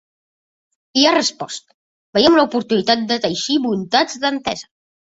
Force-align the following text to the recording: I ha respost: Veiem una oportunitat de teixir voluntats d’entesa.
I 1.01 1.05
ha 1.07 1.11
respost: 1.17 1.69
Veiem 2.19 2.39
una 2.39 2.49
oportunitat 2.49 3.07
de 3.15 3.21
teixir 3.29 3.63
voluntats 3.71 4.23
d’entesa. 4.27 4.73